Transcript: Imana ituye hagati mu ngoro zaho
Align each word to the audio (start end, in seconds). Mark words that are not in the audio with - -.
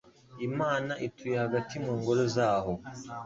Imana 0.47 0.91
ituye 1.07 1.37
hagati 1.43 1.75
mu 1.83 1.93
ngoro 1.99 2.23
zaho 2.35 2.71